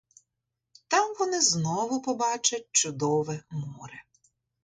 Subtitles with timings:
[0.87, 4.03] Там вони знову побачать чудове море.